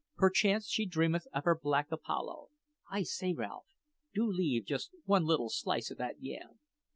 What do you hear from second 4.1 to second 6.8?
do leave just one little slice of that yam!